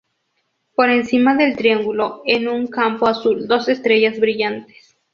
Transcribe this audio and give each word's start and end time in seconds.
Por 0.73 0.89
encima 0.89 1.35
del 1.35 1.55
triángulo 1.55 2.23
en 2.25 2.47
un 2.47 2.65
campo 2.65 3.05
azul 3.05 3.47
dos 3.47 3.69
estrellas 3.69 4.19
brillantes. 4.19 4.97